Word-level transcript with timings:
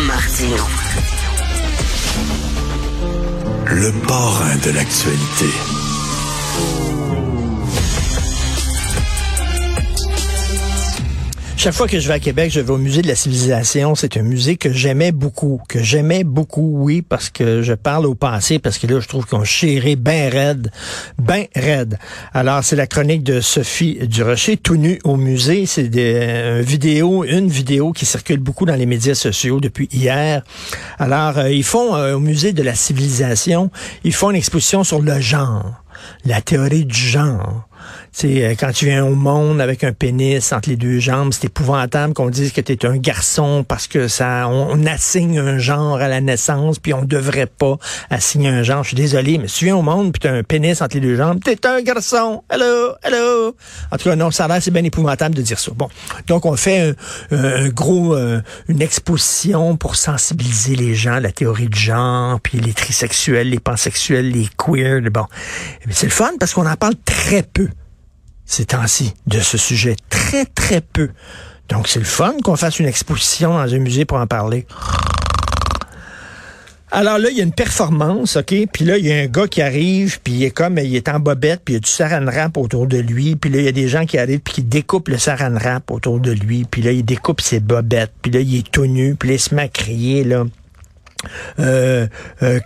Martino. 0.00 0.56
Le 3.66 3.92
parrain 4.06 4.56
de 4.56 4.70
l'actualité. 4.70 5.46
Chaque 11.64 11.72
fois 11.72 11.88
que 11.88 11.98
je 11.98 12.06
vais 12.08 12.12
à 12.12 12.20
Québec, 12.20 12.50
je 12.52 12.60
vais 12.60 12.72
au 12.72 12.76
musée 12.76 13.00
de 13.00 13.08
la 13.08 13.14
civilisation. 13.14 13.94
C'est 13.94 14.18
un 14.18 14.22
musée 14.22 14.58
que 14.58 14.70
j'aimais 14.70 15.12
beaucoup, 15.12 15.62
que 15.66 15.82
j'aimais 15.82 16.22
beaucoup, 16.22 16.72
oui, 16.74 17.00
parce 17.00 17.30
que 17.30 17.62
je 17.62 17.72
parle 17.72 18.04
au 18.04 18.14
passé, 18.14 18.58
parce 18.58 18.76
que 18.76 18.86
là, 18.86 19.00
je 19.00 19.08
trouve 19.08 19.24
qu'on 19.24 19.44
chéré 19.44 19.96
ben 19.96 20.30
raide, 20.30 20.70
ben 21.16 21.46
raide. 21.56 21.98
Alors, 22.34 22.62
c'est 22.62 22.76
la 22.76 22.86
chronique 22.86 23.22
de 23.22 23.40
Sophie 23.40 23.94
Durocher, 24.06 24.58
tout 24.58 24.76
nu 24.76 24.98
au 25.04 25.16
musée. 25.16 25.64
C'est 25.64 25.86
une 25.86 26.60
vidéo, 26.60 27.24
une 27.24 27.48
vidéo 27.48 27.92
qui 27.92 28.04
circule 28.04 28.40
beaucoup 28.40 28.66
dans 28.66 28.76
les 28.76 28.84
médias 28.84 29.14
sociaux 29.14 29.58
depuis 29.58 29.88
hier. 29.90 30.42
Alors, 30.98 31.38
euh, 31.38 31.50
ils 31.50 31.64
font 31.64 31.94
euh, 31.94 32.16
au 32.16 32.20
musée 32.20 32.52
de 32.52 32.62
la 32.62 32.74
civilisation, 32.74 33.70
ils 34.04 34.12
font 34.12 34.28
une 34.28 34.36
exposition 34.36 34.84
sur 34.84 35.00
le 35.00 35.18
genre, 35.18 35.82
la 36.26 36.42
théorie 36.42 36.84
du 36.84 36.94
genre. 36.94 37.66
C'est 38.16 38.44
euh, 38.44 38.54
quand 38.56 38.70
tu 38.70 38.84
viens 38.84 39.04
au 39.04 39.16
monde 39.16 39.60
avec 39.60 39.82
un 39.82 39.92
pénis 39.92 40.52
entre 40.52 40.68
les 40.68 40.76
deux 40.76 41.00
jambes, 41.00 41.32
c'est 41.32 41.46
épouvantable 41.46 42.14
qu'on 42.14 42.30
dise 42.30 42.52
que 42.52 42.60
tu 42.60 42.72
es 42.72 42.86
un 42.86 42.96
garçon 42.96 43.64
parce 43.66 43.88
que 43.88 44.06
ça 44.06 44.48
on, 44.48 44.86
assigne 44.86 45.40
un 45.40 45.58
genre 45.58 45.96
à 45.96 46.06
la 46.06 46.20
naissance 46.20 46.78
puis 46.78 46.94
on 46.94 47.02
devrait 47.02 47.48
pas 47.48 47.76
assigner 48.10 48.50
un 48.50 48.62
genre. 48.62 48.84
Je 48.84 48.90
suis 48.90 48.96
désolé, 48.96 49.38
mais 49.38 49.48
si 49.48 49.58
tu 49.58 49.64
viens 49.64 49.74
au 49.74 49.82
monde 49.82 50.12
puis 50.12 50.20
tu 50.20 50.28
as 50.28 50.32
un 50.32 50.44
pénis 50.44 50.80
entre 50.80 50.94
les 50.94 51.00
deux 51.00 51.16
jambes, 51.16 51.40
tu 51.44 51.50
es 51.50 51.66
un 51.66 51.82
garçon. 51.82 52.44
Hello, 52.48 52.92
hello. 53.02 53.56
En 53.90 53.96
tout 53.96 54.08
cas, 54.08 54.14
non, 54.14 54.30
ça 54.30 54.44
a 54.44 54.48
l'air 54.48 54.62
c'est 54.62 54.70
bien 54.70 54.84
épouvantable 54.84 55.34
de 55.34 55.42
dire 55.42 55.58
ça. 55.58 55.72
Bon, 55.74 55.88
donc 56.28 56.46
on 56.46 56.54
fait 56.54 56.94
un, 57.32 57.68
gros 57.70 58.14
euh, 58.14 58.40
une 58.68 58.80
exposition 58.80 59.76
pour 59.76 59.96
sensibiliser 59.96 60.76
les 60.76 60.94
gens 60.94 61.18
la 61.18 61.32
théorie 61.32 61.68
du 61.68 61.80
genre, 61.80 62.38
puis 62.40 62.60
les 62.60 62.74
trisexuels, 62.74 63.50
les 63.50 63.58
pansexuels, 63.58 64.30
les 64.30 64.48
queers, 64.56 65.00
bon. 65.10 65.26
C'est 65.90 66.06
le 66.06 66.12
fun 66.12 66.30
parce 66.38 66.54
qu'on 66.54 66.66
en 66.66 66.76
parle 66.76 66.94
très 67.04 67.42
peu 67.42 67.68
ces 68.44 68.66
temps-ci 68.66 69.14
de 69.26 69.40
ce 69.40 69.58
sujet. 69.58 69.96
Très, 70.10 70.44
très 70.44 70.80
peu. 70.80 71.10
Donc, 71.68 71.88
c'est 71.88 71.98
le 71.98 72.04
fun 72.04 72.34
qu'on 72.42 72.56
fasse 72.56 72.78
une 72.78 72.86
exposition 72.86 73.54
dans 73.54 73.72
un 73.72 73.78
musée 73.78 74.04
pour 74.04 74.18
en 74.18 74.26
parler. 74.26 74.66
Alors 76.90 77.18
là, 77.18 77.28
il 77.30 77.36
y 77.36 77.40
a 77.40 77.44
une 77.44 77.52
performance, 77.52 78.36
OK? 78.36 78.54
Puis 78.72 78.84
là, 78.84 78.98
il 78.98 79.06
y 79.06 79.12
a 79.12 79.16
un 79.16 79.26
gars 79.26 79.48
qui 79.48 79.62
arrive, 79.62 80.20
puis 80.22 80.34
il 80.34 80.44
est 80.44 80.50
comme, 80.50 80.78
il 80.78 80.94
est 80.94 81.08
en 81.08 81.18
bobette, 81.18 81.62
puis 81.64 81.74
il 81.74 81.76
y 81.76 81.78
a 81.78 81.80
du 81.80 81.90
saran 81.90 82.24
wrap 82.24 82.56
autour 82.56 82.86
de 82.86 82.98
lui. 82.98 83.34
Puis 83.34 83.50
là, 83.50 83.58
il 83.58 83.64
y 83.64 83.68
a 83.68 83.72
des 83.72 83.88
gens 83.88 84.06
qui 84.06 84.16
arrivent, 84.16 84.40
puis 84.40 84.54
qui 84.54 84.62
découpent 84.62 85.08
le 85.08 85.18
saran 85.18 85.54
wrap 85.54 85.90
autour 85.90 86.20
de 86.20 86.30
lui. 86.30 86.64
Puis 86.70 86.82
là, 86.82 86.92
il 86.92 87.04
découpe 87.04 87.40
ses 87.40 87.58
bobettes. 87.58 88.12
Puis 88.22 88.30
là, 88.30 88.40
il 88.40 88.58
est 88.58 88.70
tout 88.70 88.86
nu, 88.86 89.16
puis 89.16 89.30
là, 89.30 89.34
il 89.34 89.40
se 89.40 89.54
met 89.54 89.68
crier, 89.68 90.22
là 90.22 90.44
euh, 91.58 92.06
euh, 92.42 92.60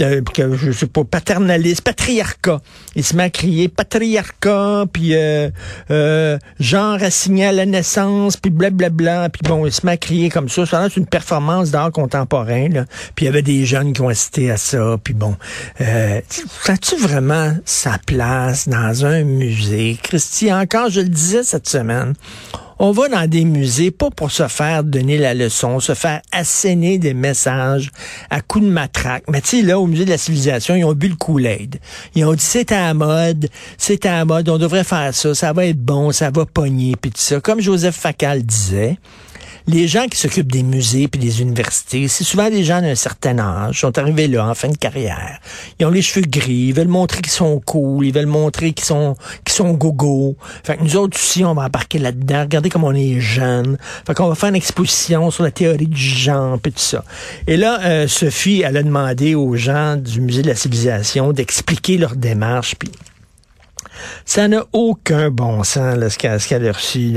je 0.00 0.72
sais 0.72 0.86
pas, 0.86 1.04
paternaliste, 1.04 1.82
patriarcat. 1.82 2.60
Il 2.96 3.04
se 3.04 3.16
met 3.16 3.24
à 3.24 3.30
crier 3.30 3.68
patriarcat, 3.68 4.84
puis 4.92 5.14
euh, 5.14 5.50
euh, 5.90 6.38
genre 6.60 7.02
assigné 7.02 7.46
à 7.46 7.52
la 7.52 7.66
naissance, 7.66 8.36
puis 8.36 8.50
blablabla, 8.50 9.28
puis 9.28 9.42
bon, 9.44 9.66
il 9.66 9.72
se 9.72 9.84
met 9.84 9.92
à 9.92 9.96
crier 9.96 10.30
comme 10.30 10.48
ça. 10.48 10.64
C'est 10.66 10.96
une 10.96 11.06
performance 11.06 11.70
d'art 11.70 11.92
contemporain, 11.92 12.68
là. 12.68 12.84
Puis 13.14 13.24
il 13.24 13.26
y 13.26 13.28
avait 13.28 13.42
des 13.42 13.64
jeunes 13.64 13.92
qui 13.92 14.00
ont 14.00 14.08
assisté 14.08 14.50
à 14.50 14.56
ça, 14.56 14.96
puis 15.02 15.14
bon. 15.14 15.36
Euh, 15.80 16.20
As-tu 16.66 16.96
vraiment 16.96 17.54
sa 17.64 17.98
place 18.06 18.68
dans 18.68 19.04
un 19.04 19.24
musée? 19.24 19.98
Christian, 20.02 20.60
encore 20.60 20.90
je 20.90 21.00
le 21.00 21.08
disais 21.08 21.42
cette 21.42 21.68
semaine, 21.68 22.14
on 22.84 22.92
va 22.92 23.08
dans 23.08 23.26
des 23.26 23.46
musées 23.46 23.90
pas 23.90 24.10
pour 24.10 24.30
se 24.30 24.46
faire 24.46 24.84
donner 24.84 25.16
la 25.16 25.32
leçon, 25.32 25.80
se 25.80 25.94
faire 25.94 26.20
asséner 26.32 26.98
des 26.98 27.14
messages 27.14 27.90
à 28.28 28.42
coups 28.42 28.66
de 28.66 28.70
matraque. 28.70 29.24
Mais 29.30 29.40
tu 29.40 29.60
sais, 29.60 29.62
là, 29.62 29.78
au 29.78 29.86
musée 29.86 30.04
de 30.04 30.10
la 30.10 30.18
civilisation, 30.18 30.74
ils 30.74 30.84
ont 30.84 30.92
bu 30.92 31.08
le 31.08 31.14
Kool-Aid. 31.14 31.76
Ils 32.14 32.26
ont 32.26 32.34
dit, 32.34 32.44
c'est 32.44 32.72
à 32.72 32.88
la 32.88 32.94
mode, 32.94 33.48
c'est 33.78 34.04
à 34.04 34.18
la 34.18 34.24
mode, 34.26 34.50
on 34.50 34.58
devrait 34.58 34.84
faire 34.84 35.14
ça, 35.14 35.34
ça 35.34 35.54
va 35.54 35.64
être 35.64 35.80
bon, 35.80 36.12
ça 36.12 36.30
va 36.30 36.44
pogner, 36.44 36.94
puis 37.00 37.10
tout 37.10 37.20
ça. 37.20 37.40
Comme 37.40 37.62
Joseph 37.62 37.96
Facal 37.96 38.42
disait, 38.42 38.98
les 39.66 39.88
gens 39.88 40.06
qui 40.06 40.18
s'occupent 40.18 40.52
des 40.52 40.62
musées 40.62 41.08
puis 41.08 41.20
des 41.20 41.40
universités, 41.40 42.06
c'est 42.08 42.24
souvent 42.24 42.50
des 42.50 42.64
gens 42.64 42.82
d'un 42.82 42.94
certain 42.94 43.38
âge, 43.38 43.80
sont 43.80 43.96
arrivés 43.98 44.28
là 44.28 44.46
en 44.46 44.54
fin 44.54 44.68
de 44.68 44.76
carrière. 44.76 45.38
Ils 45.78 45.86
ont 45.86 45.90
les 45.90 46.02
cheveux 46.02 46.26
gris, 46.26 46.66
ils 46.68 46.74
veulent 46.74 46.88
montrer 46.88 47.22
qu'ils 47.22 47.32
sont 47.32 47.60
cool, 47.60 48.06
ils 48.06 48.12
veulent 48.12 48.26
montrer 48.26 48.72
qu'ils 48.72 48.84
sont 48.84 49.16
qu'ils 49.44 49.54
sont 49.54 49.72
gogo. 49.72 50.36
Fait 50.62 50.76
que 50.76 50.82
nous 50.82 50.96
autres 50.96 51.16
aussi, 51.16 51.44
on 51.44 51.54
va 51.54 51.64
embarquer 51.64 51.98
là-dedans. 51.98 52.42
Regardez 52.42 52.68
comme 52.68 52.84
on 52.84 52.94
est 52.94 53.20
jeunes. 53.20 53.78
Fait 54.06 54.14
qu'on 54.14 54.28
va 54.28 54.34
faire 54.34 54.50
une 54.50 54.56
exposition 54.56 55.30
sur 55.30 55.44
la 55.44 55.50
théorie 55.50 55.86
du 55.86 56.00
genre 56.00 56.58
puis 56.58 56.72
tout 56.72 56.78
ça. 56.78 57.04
Et 57.46 57.56
là, 57.56 57.80
euh, 57.84 58.08
Sophie, 58.08 58.62
elle 58.66 58.76
a 58.76 58.82
demandé 58.82 59.34
aux 59.34 59.56
gens 59.56 59.96
du 59.96 60.20
musée 60.20 60.42
de 60.42 60.48
la 60.48 60.56
civilisation 60.56 61.32
d'expliquer 61.32 61.96
leur 61.96 62.16
démarche 62.16 62.74
puis 62.78 62.90
ça 64.24 64.48
n'a 64.48 64.64
aucun 64.72 65.30
bon 65.30 65.64
sens, 65.64 65.96
là, 65.96 66.10
ce 66.10 66.18
qu'elle 66.18 66.66
a 66.66 66.72
reçu 66.72 67.16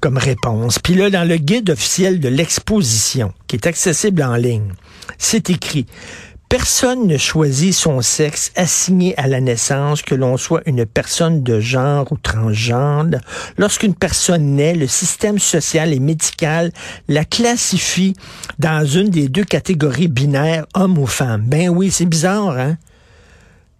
comme 0.00 0.16
réponse. 0.16 0.78
Puis 0.78 0.94
là, 0.94 1.10
dans 1.10 1.26
le 1.26 1.36
guide 1.36 1.70
officiel 1.70 2.20
de 2.20 2.28
l'exposition, 2.28 3.32
qui 3.46 3.56
est 3.56 3.66
accessible 3.66 4.22
en 4.22 4.36
ligne, 4.36 4.72
c'est 5.18 5.50
écrit 5.50 5.86
Personne 6.52 7.06
ne 7.06 7.16
choisit 7.16 7.72
son 7.72 8.02
sexe 8.02 8.52
assigné 8.56 9.16
à 9.16 9.26
la 9.26 9.40
naissance, 9.40 10.02
que 10.02 10.14
l'on 10.14 10.36
soit 10.36 10.60
une 10.66 10.84
personne 10.84 11.42
de 11.42 11.60
genre 11.60 12.06
ou 12.12 12.18
transgenre. 12.18 13.16
Lorsqu'une 13.56 13.94
personne 13.94 14.56
naît, 14.56 14.74
le 14.74 14.86
système 14.86 15.38
social 15.38 15.94
et 15.94 15.98
médical 15.98 16.70
la 17.08 17.24
classifie 17.24 18.12
dans 18.58 18.84
une 18.84 19.08
des 19.08 19.30
deux 19.30 19.44
catégories 19.44 20.08
binaires, 20.08 20.66
homme 20.74 20.98
ou 20.98 21.06
femme. 21.06 21.44
Ben 21.46 21.70
oui, 21.70 21.90
c'est 21.90 22.04
bizarre, 22.04 22.58
hein? 22.58 22.76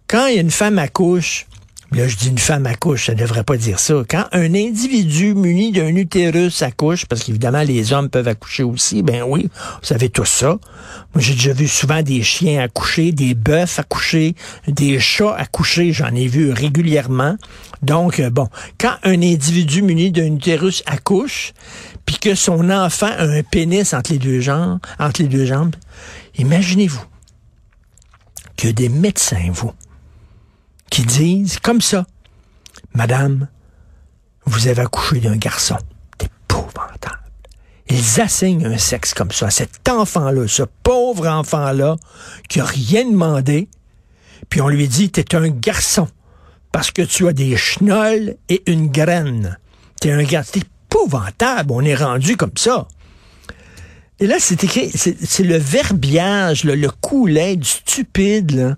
Quand 0.07 0.25
une 0.25 0.49
femme 0.49 0.79
accouche, 0.79 1.45
Là, 1.93 2.07
je 2.07 2.15
dis 2.15 2.29
une 2.29 2.39
femme 2.39 2.65
accouche, 2.65 3.05
ça 3.05 3.13
ne 3.13 3.19
devrait 3.19 3.43
pas 3.43 3.55
dire 3.55 3.79
ça. 3.79 3.93
Quand 4.09 4.25
un 4.31 4.55
individu 4.55 5.35
muni 5.35 5.71
d'un 5.71 5.95
utérus 5.95 6.63
accouche, 6.63 7.05
parce 7.05 7.23
qu'évidemment, 7.23 7.61
les 7.61 7.93
hommes 7.93 8.09
peuvent 8.09 8.27
accoucher 8.27 8.63
aussi, 8.63 9.03
ben 9.03 9.21
oui, 9.21 9.43
vous 9.53 9.85
savez 9.85 10.09
tout 10.09 10.25
ça. 10.25 10.57
Moi, 11.13 11.21
j'ai 11.21 11.33
déjà 11.33 11.53
vu 11.53 11.67
souvent 11.67 12.01
des 12.01 12.23
chiens 12.23 12.63
accoucher, 12.63 13.11
des 13.11 13.35
bœufs 13.35 13.77
accoucher, 13.77 14.33
des 14.67 14.99
chats 14.99 15.35
accoucher, 15.35 15.93
j'en 15.93 16.15
ai 16.15 16.25
vu 16.25 16.51
régulièrement. 16.51 17.37
Donc, 17.83 18.19
euh, 18.19 18.31
bon, 18.31 18.47
quand 18.79 18.95
un 19.03 19.21
individu 19.21 19.83
muni 19.83 20.11
d'un 20.11 20.33
utérus 20.33 20.81
accouche, 20.87 21.53
puis 22.07 22.17
que 22.17 22.33
son 22.33 22.71
enfant 22.71 23.11
a 23.15 23.25
un 23.25 23.43
pénis 23.43 23.93
entre 23.93 24.13
les 24.13 24.19
deux 24.19 24.39
jambes, 24.39 24.79
entre 24.97 25.21
les 25.21 25.27
deux 25.27 25.45
jambes, 25.45 25.75
imaginez-vous 26.39 27.03
que 28.57 28.67
des 28.69 28.89
médecins, 28.89 29.51
vous, 29.51 29.73
qui 30.93 31.01
disent 31.01 31.57
comme 31.57 31.81
ça, 31.81 32.05
Madame, 32.93 33.47
vous 34.45 34.67
avez 34.67 34.83
accouché 34.83 35.19
d'un 35.21 35.37
garçon. 35.37 35.77
T'es 36.19 36.27
épouvantable. 36.27 37.17
Ils 37.89 38.21
assignent 38.21 38.67
un 38.67 38.77
sexe 38.77 39.15
comme 39.15 39.31
ça 39.31 39.47
à 39.47 39.49
cet 39.49 39.89
enfant-là, 39.89 40.47
ce 40.47 40.61
pauvre 40.83 41.27
enfant-là, 41.27 41.95
qui 42.47 42.59
a 42.59 42.65
rien 42.65 43.05
demandé, 43.05 43.69
puis 44.49 44.61
on 44.61 44.67
lui 44.67 44.87
dit, 44.87 45.09
t'es 45.09 45.33
un 45.33 45.47
garçon, 45.47 46.07
parce 46.71 46.91
que 46.91 47.01
tu 47.01 47.27
as 47.27 47.33
des 47.33 47.57
chenolles 47.57 48.35
et 48.49 48.61
une 48.67 48.89
graine. 48.89 49.57
T'es 49.99 50.11
un 50.11 50.21
garçon. 50.21 50.51
C'est 50.53 50.67
épouvantable, 50.91 51.71
on 51.71 51.81
est 51.81 51.95
rendu 51.95 52.37
comme 52.37 52.55
ça. 52.55 52.87
Et 54.19 54.27
là, 54.27 54.35
c'est 54.37 54.63
écrit, 54.63 54.91
c'est 54.91 55.43
le 55.43 55.57
verbiage, 55.57 56.65
le 56.65 56.89
coulet 56.91 57.55
du 57.55 57.67
stupide, 57.67 58.51
là. 58.51 58.75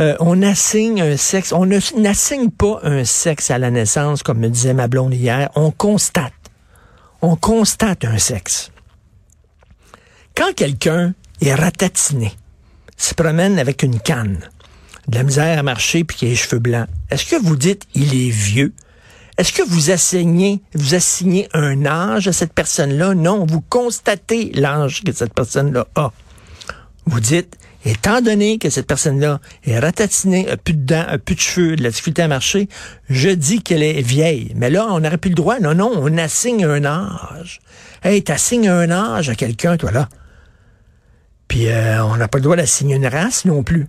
Euh, 0.00 0.16
on 0.20 0.42
assigne 0.42 1.02
un 1.02 1.16
sexe, 1.16 1.52
on 1.52 1.66
n'assigne 1.66 2.50
pas 2.50 2.78
un 2.84 3.04
sexe 3.04 3.50
à 3.50 3.58
la 3.58 3.70
naissance, 3.70 4.22
comme 4.22 4.38
me 4.38 4.48
disait 4.48 4.74
ma 4.74 4.86
blonde 4.86 5.14
hier, 5.14 5.50
on 5.56 5.72
constate. 5.72 6.32
On 7.20 7.34
constate 7.34 8.04
un 8.04 8.18
sexe. 8.18 8.70
Quand 10.36 10.54
quelqu'un 10.54 11.14
est 11.40 11.54
ratatiné, 11.54 12.32
se 12.96 13.12
promène 13.14 13.58
avec 13.58 13.82
une 13.82 13.98
canne, 13.98 14.38
de 15.08 15.16
la 15.16 15.24
misère 15.24 15.58
à 15.58 15.62
marcher 15.64 16.04
puis 16.04 16.16
qui 16.16 16.26
a 16.26 16.28
les 16.28 16.36
cheveux 16.36 16.60
blancs, 16.60 16.86
est-ce 17.10 17.26
que 17.26 17.36
vous 17.42 17.56
dites 17.56 17.84
il 17.94 18.14
est 18.14 18.30
vieux? 18.30 18.72
Est-ce 19.36 19.52
que 19.52 19.62
vous 19.62 19.90
assignez, 19.90 20.60
vous 20.74 20.94
assignez 20.94 21.48
un 21.54 21.86
âge 21.86 22.28
à 22.28 22.32
cette 22.32 22.52
personne-là? 22.52 23.14
Non, 23.14 23.46
vous 23.46 23.60
constatez 23.60 24.52
l'âge 24.54 25.02
que 25.02 25.12
cette 25.12 25.32
personne-là 25.32 25.86
a. 25.94 26.12
Vous 27.06 27.20
dites, 27.20 27.56
Étant 27.88 28.20
donné 28.20 28.58
que 28.58 28.68
cette 28.68 28.86
personne-là 28.86 29.40
est 29.64 29.78
ratatinée, 29.78 30.46
a 30.50 30.58
plus 30.58 30.74
de 30.74 30.84
dents, 30.84 31.06
a 31.08 31.16
plus 31.16 31.34
de 31.34 31.40
cheveux, 31.40 31.74
de 31.74 31.82
la 31.82 31.88
difficulté 31.88 32.20
à 32.20 32.28
marcher, 32.28 32.68
je 33.08 33.30
dis 33.30 33.62
qu'elle 33.62 33.82
est 33.82 34.02
vieille. 34.02 34.52
Mais 34.56 34.68
là, 34.68 34.88
on 34.90 35.00
n'aurait 35.00 35.16
plus 35.16 35.30
le 35.30 35.34
droit. 35.34 35.58
Non, 35.58 35.74
non, 35.74 35.92
on 35.96 36.18
assigne 36.18 36.66
un 36.66 36.84
âge. 36.84 37.60
Hey, 38.02 38.22
t'assignes 38.22 38.68
un 38.68 38.90
âge 38.90 39.30
à 39.30 39.34
quelqu'un, 39.34 39.78
toi, 39.78 39.90
là. 39.90 40.10
Puis 41.48 41.68
euh, 41.68 42.04
on 42.04 42.18
n'a 42.18 42.28
pas 42.28 42.36
le 42.36 42.42
droit 42.42 42.56
d'assigner 42.56 42.96
une 42.96 43.06
race 43.06 43.46
non 43.46 43.62
plus. 43.62 43.88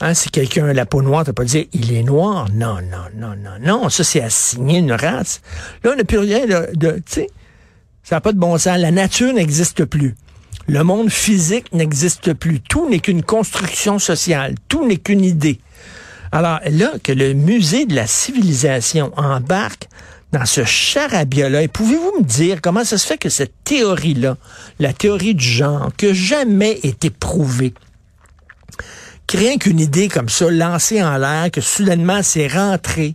Hein, 0.00 0.14
si 0.14 0.30
quelqu'un 0.30 0.68
a 0.68 0.72
la 0.72 0.86
peau 0.86 1.02
noire, 1.02 1.24
t'as 1.24 1.34
pas 1.34 1.44
dire 1.44 1.66
il 1.74 1.92
est 1.92 2.04
noir. 2.04 2.48
Non, 2.54 2.76
non, 2.76 3.04
non, 3.16 3.36
non, 3.36 3.58
non. 3.60 3.90
Ça, 3.90 4.02
c'est 4.02 4.22
assigner 4.22 4.78
une 4.78 4.92
race. 4.92 5.42
Là, 5.84 5.90
on 5.92 5.96
n'a 5.96 6.04
plus 6.04 6.20
rien 6.20 6.46
de. 6.46 6.74
de 6.74 6.92
tu 6.92 7.02
sais, 7.06 7.30
ça 8.02 8.16
n'a 8.16 8.22
pas 8.22 8.32
de 8.32 8.38
bon 8.38 8.56
sens. 8.56 8.78
La 8.78 8.92
nature 8.92 9.34
n'existe 9.34 9.84
plus. 9.84 10.14
Le 10.68 10.82
monde 10.82 11.10
physique 11.10 11.72
n'existe 11.72 12.32
plus. 12.32 12.60
Tout 12.60 12.88
n'est 12.88 12.98
qu'une 12.98 13.22
construction 13.22 13.98
sociale. 13.98 14.54
Tout 14.68 14.86
n'est 14.86 14.96
qu'une 14.96 15.24
idée. 15.24 15.60
Alors 16.32 16.58
là, 16.68 16.92
que 17.02 17.12
le 17.12 17.34
musée 17.34 17.86
de 17.86 17.94
la 17.94 18.06
civilisation 18.06 19.12
embarque 19.16 19.88
dans 20.32 20.44
ce 20.44 20.64
charabia-là, 20.64 21.68
pouvez-vous 21.68 22.18
me 22.18 22.24
dire 22.24 22.60
comment 22.60 22.84
ça 22.84 22.98
se 22.98 23.06
fait 23.06 23.16
que 23.16 23.28
cette 23.28 23.54
théorie-là, 23.64 24.36
la 24.80 24.92
théorie 24.92 25.34
du 25.36 25.46
genre, 25.46 25.90
que 25.96 26.12
jamais 26.12 26.80
été 26.82 27.10
prouvée, 27.10 27.72
rien 29.32 29.56
qu'une 29.56 29.80
idée 29.80 30.08
comme 30.08 30.28
ça, 30.28 30.50
lancée 30.50 31.02
en 31.02 31.16
l'air, 31.16 31.50
que 31.52 31.60
soudainement 31.60 32.22
c'est 32.22 32.48
rentré 32.48 33.14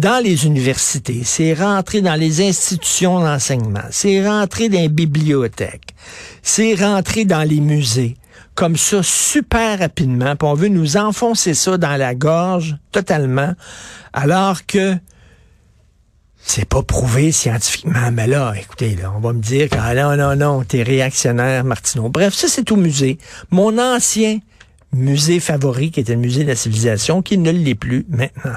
dans 0.00 0.22
les 0.22 0.46
universités, 0.46 1.20
c'est 1.24 1.52
rentré 1.52 2.00
dans 2.00 2.14
les 2.14 2.40
institutions 2.40 3.20
d'enseignement, 3.20 3.84
c'est 3.90 4.26
rentré 4.26 4.70
dans 4.70 4.80
les 4.80 4.88
bibliothèques, 4.88 5.94
c'est 6.42 6.74
rentré 6.74 7.26
dans 7.26 7.46
les 7.46 7.60
musées, 7.60 8.16
comme 8.54 8.78
ça 8.78 9.02
super 9.02 9.78
rapidement, 9.78 10.36
puis 10.36 10.48
on 10.48 10.54
veut 10.54 10.68
nous 10.68 10.96
enfoncer 10.96 11.52
ça 11.52 11.76
dans 11.76 11.96
la 11.96 12.14
gorge 12.14 12.76
totalement, 12.92 13.54
alors 14.14 14.64
que 14.66 14.96
c'est 16.42 16.64
pas 16.64 16.82
prouvé 16.82 17.30
scientifiquement. 17.30 18.10
Mais 18.10 18.26
là, 18.26 18.54
écoutez, 18.58 18.96
là, 18.96 19.12
on 19.14 19.20
va 19.20 19.34
me 19.34 19.42
dire 19.42 19.68
que 19.68 19.76
ah, 19.78 19.94
non, 19.94 20.16
non, 20.16 20.34
non, 20.34 20.64
t'es 20.64 20.82
réactionnaire, 20.82 21.62
Martineau. 21.64 22.08
Bref, 22.08 22.32
ça, 22.32 22.48
c'est 22.48 22.72
au 22.72 22.76
musée. 22.76 23.18
Mon 23.50 23.78
ancien 23.78 24.38
musée 24.92 25.38
favori, 25.38 25.90
qui 25.90 26.00
était 26.00 26.14
le 26.14 26.20
musée 26.20 26.42
de 26.42 26.48
la 26.48 26.56
civilisation, 26.56 27.20
qui 27.20 27.36
ne 27.36 27.50
l'est 27.50 27.74
plus 27.74 28.06
maintenant. 28.08 28.56